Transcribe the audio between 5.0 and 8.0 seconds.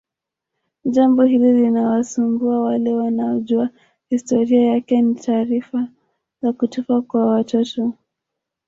ni taarifa za kutupwa kwa watoto